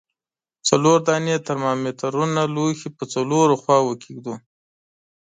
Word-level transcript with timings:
څلور 0.67 0.97
دانې 1.07 1.35
ترمامترونه 1.47 2.41
لوښي 2.55 2.89
په 2.97 3.03
څلورو 3.13 3.55
خواو 3.61 3.91
کې 4.01 4.09
ږدو. 4.17 4.35